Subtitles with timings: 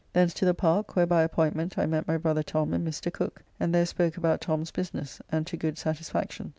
[0.13, 3.13] Thence to the Park, where by appointment I met my brother Tom and Mr.
[3.13, 6.49] Cooke, and there spoke about Tom's business, and to good satisfaction.